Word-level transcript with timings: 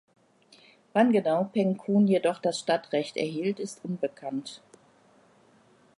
Wann 0.93 1.11
genau 1.11 1.43
Penkun 1.43 2.07
jedoch 2.07 2.39
das 2.39 2.59
Stadtrecht 2.59 3.17
erhielt 3.17 3.59
ist 3.59 3.85
unbekannt. 3.85 4.63